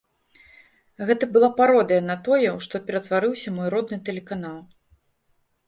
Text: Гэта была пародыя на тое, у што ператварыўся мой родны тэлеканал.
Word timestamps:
Гэта 1.09 1.23
была 1.35 1.49
пародыя 1.59 2.01
на 2.09 2.15
тое, 2.29 2.49
у 2.53 2.55
што 2.69 2.75
ператварыўся 2.89 3.55
мой 3.61 3.73
родны 3.77 4.03
тэлеканал. 4.11 4.61